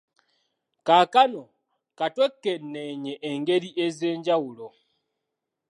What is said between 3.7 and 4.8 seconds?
ez’enjawulo